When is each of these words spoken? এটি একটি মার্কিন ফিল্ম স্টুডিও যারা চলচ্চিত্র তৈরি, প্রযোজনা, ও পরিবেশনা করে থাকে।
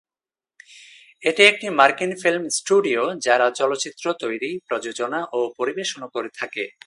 এটি 1.23 1.41
একটি 1.43 1.67
মার্কিন 1.69 2.11
ফিল্ম 2.21 2.43
স্টুডিও 2.49 3.01
যারা 3.17 3.47
চলচ্চিত্র 3.51 4.05
তৈরি, 4.13 4.51
প্রযোজনা, 4.67 5.19
ও 5.33 5.39
পরিবেশনা 5.57 6.07
করে 6.07 6.29
থাকে। 6.39 6.65